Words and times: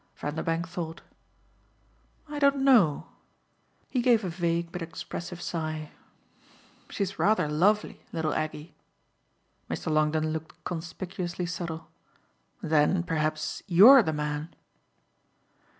Vanderbank 0.15 0.67
thought. 0.67 1.01
"I 2.27 2.39
don't 2.39 2.63
know." 2.63 3.05
He 3.87 4.01
gave 4.01 4.23
a 4.25 4.29
vague 4.29 4.71
but 4.71 4.81
expressive 4.81 5.39
sigh. 5.43 5.91
"She's 6.89 7.19
rather 7.19 7.47
lovely, 7.47 8.03
little 8.11 8.33
Aggie." 8.33 8.73
Mr. 9.69 9.91
Longdon 9.91 10.31
looked 10.33 10.63
conspicuously 10.63 11.45
subtle. 11.45 11.91
"Then 12.63 13.03
perhaps 13.03 13.61
YOU'RE 13.67 14.01
the 14.01 14.11
man!" 14.11 14.55